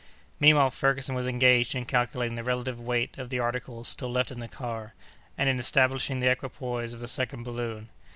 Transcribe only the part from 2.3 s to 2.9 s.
the relative